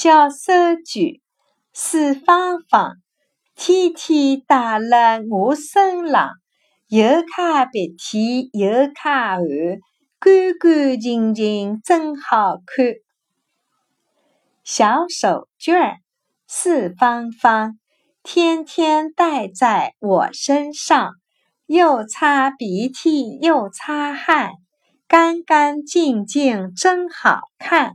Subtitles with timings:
[0.00, 0.52] 小手
[0.86, 1.20] 绢，
[1.72, 2.98] 四方方，
[3.56, 6.34] 天天戴了我身浪，
[6.86, 9.44] 又擦鼻涕又擦汗，
[10.20, 12.94] 干干净净真好看。
[14.62, 15.96] 小手绢，
[16.46, 17.80] 四方方，
[18.22, 21.10] 天天戴在我身上，
[21.66, 24.52] 又擦鼻涕又擦汗，
[25.08, 27.94] 干干净净真好看。